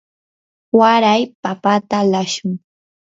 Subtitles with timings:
[0.79, 2.51] waray papata alashun.